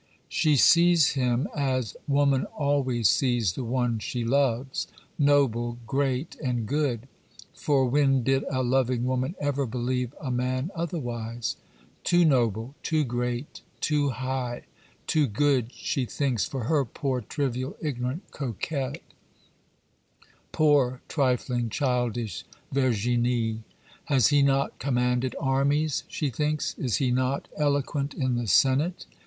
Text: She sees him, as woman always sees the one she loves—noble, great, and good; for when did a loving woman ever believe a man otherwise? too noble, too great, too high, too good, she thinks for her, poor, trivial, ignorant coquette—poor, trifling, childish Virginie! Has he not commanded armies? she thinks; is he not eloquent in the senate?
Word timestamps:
She 0.29 0.55
sees 0.55 1.09
him, 1.11 1.47
as 1.55 1.95
woman 2.07 2.45
always 2.57 3.07
sees 3.07 3.53
the 3.53 3.63
one 3.63 3.99
she 3.99 4.25
loves—noble, 4.25 5.77
great, 5.85 6.35
and 6.43 6.65
good; 6.65 7.07
for 7.53 7.85
when 7.85 8.23
did 8.23 8.43
a 8.51 8.63
loving 8.63 9.05
woman 9.05 9.35
ever 9.39 9.67
believe 9.67 10.15
a 10.19 10.31
man 10.31 10.71
otherwise? 10.73 11.55
too 12.03 12.25
noble, 12.25 12.73
too 12.81 13.03
great, 13.03 13.61
too 13.79 14.09
high, 14.09 14.63
too 15.05 15.27
good, 15.27 15.71
she 15.71 16.05
thinks 16.07 16.45
for 16.47 16.63
her, 16.63 16.83
poor, 16.83 17.21
trivial, 17.21 17.77
ignorant 17.79 18.23
coquette—poor, 18.31 21.01
trifling, 21.09 21.69
childish 21.69 22.43
Virginie! 22.71 23.61
Has 24.05 24.29
he 24.29 24.41
not 24.41 24.79
commanded 24.79 25.35
armies? 25.39 26.05
she 26.07 26.31
thinks; 26.31 26.73
is 26.79 26.95
he 26.95 27.11
not 27.11 27.47
eloquent 27.55 28.15
in 28.15 28.33
the 28.33 28.47
senate? 28.47 29.05